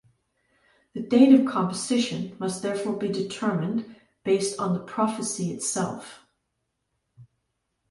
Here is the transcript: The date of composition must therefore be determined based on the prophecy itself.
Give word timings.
The 0.95 1.01
date 1.01 1.31
of 1.39 1.45
composition 1.45 2.35
must 2.39 2.63
therefore 2.63 2.97
be 2.97 3.09
determined 3.09 3.97
based 4.23 4.59
on 4.59 4.73
the 4.73 4.79
prophecy 4.79 5.51
itself. 5.51 6.25